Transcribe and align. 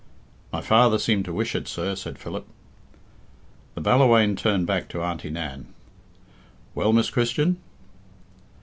"My 0.51 0.61
father 0.61 0.97
seemed 0.97 1.25
to 1.25 1.31
wish 1.31 1.53
it, 1.53 1.67
sir," 1.67 1.93
said 1.93 2.17
Philip. 2.17 2.47
The 3.75 3.81
Ballawhaine 3.81 4.35
turned 4.35 4.65
back 4.65 4.87
to 4.89 5.03
Auntie 5.03 5.29
Nan. 5.29 5.67
"Well, 6.73 6.91
Miss 6.91 7.11
Christian?" 7.11 7.57